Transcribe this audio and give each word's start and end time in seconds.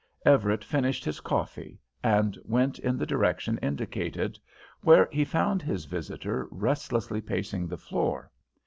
Everett 0.25 0.63
finished 0.63 1.05
his 1.05 1.19
coffee, 1.19 1.79
and 2.01 2.35
went 2.43 2.79
in 2.79 2.97
the 2.97 3.05
direction 3.05 3.59
indicated, 3.61 4.39
where 4.81 5.07
he 5.11 5.23
found 5.23 5.61
his 5.61 5.85
visitor 5.85 6.47
restlessly 6.49 7.21
pacing 7.21 7.67
the 7.67 7.77
floor. 7.77 8.31